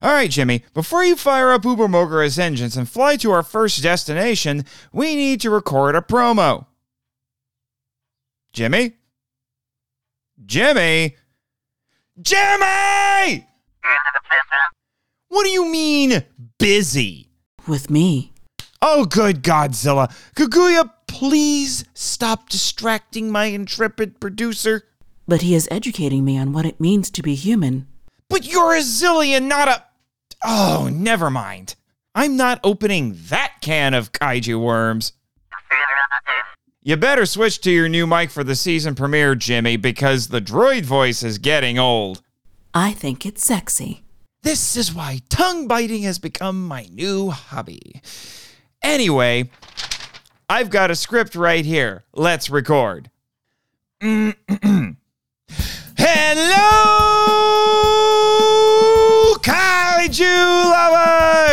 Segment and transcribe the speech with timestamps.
[0.00, 3.82] All right, Jimmy, before you fire up Uber Mogura's engines and fly to our first
[3.82, 6.66] destination, we need to record a promo.
[8.52, 8.92] Jimmy?
[10.46, 11.16] Jimmy?
[12.20, 13.46] Jimmy!
[15.28, 16.22] What do you mean,
[16.58, 17.30] busy?
[17.66, 18.32] With me.
[18.80, 20.14] Oh, good Godzilla.
[20.34, 24.84] Kaguya, please stop distracting my intrepid producer.
[25.26, 27.88] But he is educating me on what it means to be human.
[28.28, 29.84] But you're a Xilien, not a.
[30.44, 31.74] Oh, never mind.
[32.14, 35.12] I'm not opening that can of kaiju worms.
[36.82, 40.84] You better switch to your new mic for the season premiere, Jimmy, because the droid
[40.84, 42.22] voice is getting old.
[42.72, 44.04] I think it's sexy.
[44.42, 48.00] This is why tongue biting has become my new hobby.
[48.82, 49.50] Anyway,
[50.48, 52.04] I've got a script right here.
[52.14, 53.10] Let's record.
[54.00, 54.34] Hello,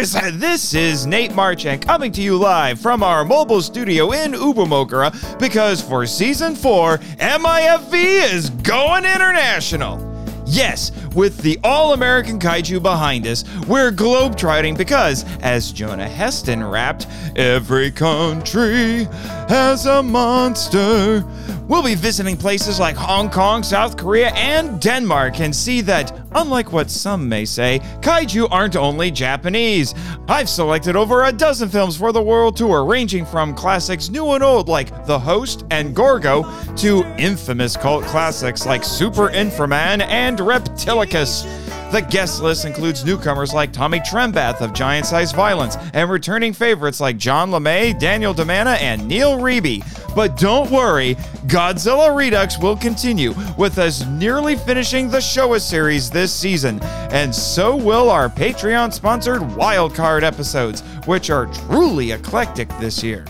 [0.00, 0.40] lovers!
[0.40, 5.82] This is Nate Marchand coming to you live from our mobile studio in Ubamokura because
[5.82, 10.06] for season four, MIFV is going international.
[10.46, 17.06] Yes, with the all American kaiju behind us, we're globetrotting because, as Jonah Heston rapped,
[17.36, 19.04] every country
[19.48, 21.24] has a monster.
[21.70, 26.72] We'll be visiting places like Hong Kong, South Korea, and Denmark and see that, unlike
[26.72, 29.94] what some may say, kaiju aren't only Japanese.
[30.26, 34.42] I've selected over a dozen films for the world tour, ranging from classics new and
[34.42, 36.42] old like The Host and Gorgo
[36.74, 41.44] to infamous cult classics like Super Inframan and Reptilicus.
[41.92, 47.00] The guest list includes newcomers like Tommy Trembath of Giant Size Violence and returning favorites
[47.00, 49.84] like John LeMay, Daniel DiManna, and Neil Reby.
[50.14, 51.14] But don't worry,
[51.46, 56.80] Godzilla Redux will continue with us nearly finishing the Showa series this season,
[57.12, 63.24] and so will our Patreon sponsored wildcard episodes, which are truly eclectic this year.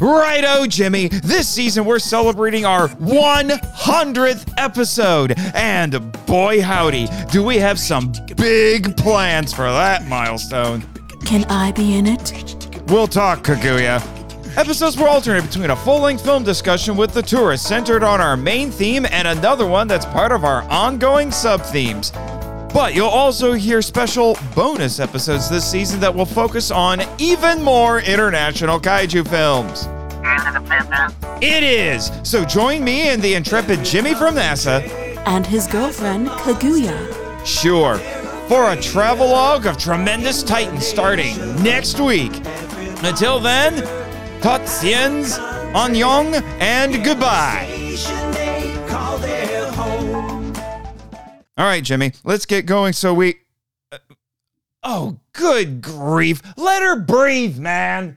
[0.00, 1.08] Righto, Jimmy.
[1.08, 5.34] This season we're celebrating our 100th episode.
[5.54, 10.82] And boy, howdy, do we have some big plans for that milestone.
[11.26, 12.32] Can I be in it?
[12.88, 14.19] We'll talk, Kaguya.
[14.56, 18.36] Episodes will alternate between a full length film discussion with the tourist centered on our
[18.36, 22.10] main theme and another one that's part of our ongoing sub themes.
[22.72, 28.00] But you'll also hear special bonus episodes this season that will focus on even more
[28.00, 29.88] international kaiju films.
[31.42, 32.10] It is!
[32.22, 34.82] So join me and the intrepid Jimmy from NASA,
[35.26, 37.46] And his girlfriend, Kaguya.
[37.46, 37.96] sure,
[38.48, 42.32] for a travelogue of tremendous titans starting next week.
[43.02, 43.74] Until then,
[44.40, 45.38] Totsiens,
[45.74, 47.66] Annyeong, and goodbye.
[51.58, 53.34] All right, Jimmy, let's get going so we.
[53.92, 53.98] uh,
[54.82, 56.40] oh, good grief.
[56.56, 58.16] Let her breathe, man.